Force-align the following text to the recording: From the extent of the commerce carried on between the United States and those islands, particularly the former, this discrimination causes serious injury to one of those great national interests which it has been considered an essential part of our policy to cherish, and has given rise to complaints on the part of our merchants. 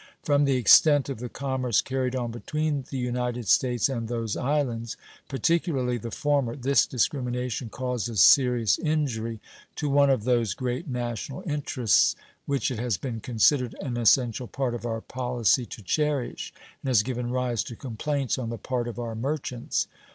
From 0.23 0.45
the 0.45 0.55
extent 0.55 1.09
of 1.09 1.19
the 1.19 1.29
commerce 1.29 1.79
carried 1.79 2.15
on 2.15 2.31
between 2.31 2.85
the 2.89 2.97
United 2.97 3.47
States 3.47 3.87
and 3.87 4.07
those 4.07 4.35
islands, 4.35 4.97
particularly 5.27 5.99
the 5.99 6.09
former, 6.09 6.55
this 6.55 6.87
discrimination 6.87 7.69
causes 7.69 8.19
serious 8.19 8.79
injury 8.79 9.39
to 9.75 9.91
one 9.91 10.09
of 10.09 10.23
those 10.23 10.55
great 10.55 10.87
national 10.89 11.43
interests 11.45 12.15
which 12.47 12.71
it 12.71 12.79
has 12.79 12.97
been 12.97 13.19
considered 13.19 13.75
an 13.79 13.95
essential 13.95 14.47
part 14.47 14.73
of 14.73 14.87
our 14.87 15.01
policy 15.01 15.67
to 15.67 15.83
cherish, 15.83 16.51
and 16.81 16.87
has 16.89 17.03
given 17.03 17.29
rise 17.29 17.63
to 17.65 17.75
complaints 17.75 18.39
on 18.39 18.49
the 18.49 18.57
part 18.57 18.87
of 18.87 18.97
our 18.97 19.13
merchants. 19.13 19.85